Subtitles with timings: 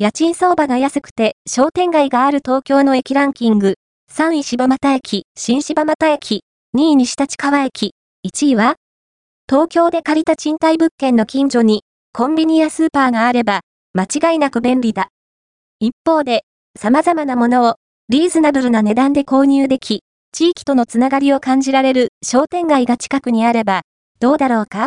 [0.00, 3.74] 家賃相場が安くて商店街がある東京の駅ランキング。
[4.14, 6.44] 3位柴又駅、新柴又駅、
[6.76, 7.94] 2位西立川駅、
[8.24, 8.76] 1位は
[9.48, 11.82] 東京で借りた賃貸物件の近所に
[12.12, 15.08] コンビニやスーパーがあれば間違いなく便利だ。
[15.80, 16.44] 一方で
[16.78, 17.74] 様々なものを
[18.08, 23.82] リーズナブルな値段で購入でき、地域とのつながりを感じられる商店街が近くにあれば
[24.20, 24.86] どうだろうか？